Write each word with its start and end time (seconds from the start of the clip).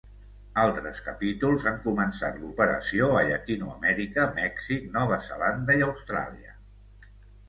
Altres 0.59 0.99
capítols 1.07 1.65
han 1.71 1.75
començat 1.83 2.39
l'operació 2.45 3.09
a 3.19 3.21
Llatinoamèrica, 3.27 4.23
Mèxic, 4.39 4.87
Nova 4.97 5.21
Zelanda 5.27 5.77
i 5.81 5.85
Austràlia. 5.89 6.57